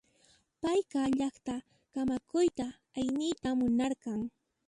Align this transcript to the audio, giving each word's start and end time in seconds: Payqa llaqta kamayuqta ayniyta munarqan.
Payqa 0.61 1.01
llaqta 1.17 1.55
kamayuqta 1.93 2.65
ayniyta 2.97 3.49
munarqan. 3.59 4.19